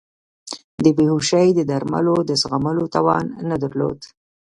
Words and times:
د 0.83 0.85
بیهوشۍ 0.97 1.47
د 1.55 1.59
درملو 1.69 2.15
د 2.29 2.31
زغملو 2.41 2.85
توان 2.95 3.25
نه 3.49 3.55
درلود. 3.63 3.99